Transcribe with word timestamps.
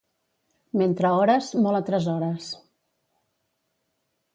Mentre 0.81 1.11
ores, 1.25 1.51
molt 1.67 1.81
atresores. 1.83 2.51